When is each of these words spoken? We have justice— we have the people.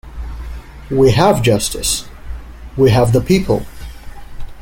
We 0.89 1.11
have 1.11 1.43
justice— 1.43 2.05
we 2.75 2.89
have 2.89 3.13
the 3.13 3.21
people. 3.21 3.67